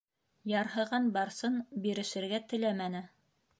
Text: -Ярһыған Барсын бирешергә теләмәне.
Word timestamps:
-Ярһыған 0.51 1.05
Барсын 1.17 1.61
бирешергә 1.85 2.43
теләмәне. 2.55 3.07